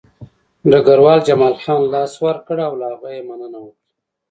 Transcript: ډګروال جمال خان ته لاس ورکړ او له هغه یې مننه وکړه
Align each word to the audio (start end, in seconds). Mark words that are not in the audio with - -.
ډګروال 0.69 1.19
جمال 1.27 1.55
خان 1.61 1.81
ته 1.83 1.89
لاس 1.93 2.13
ورکړ 2.25 2.57
او 2.67 2.73
له 2.81 2.85
هغه 2.93 3.09
یې 3.15 3.21
مننه 3.29 3.57
وکړه 3.61 3.81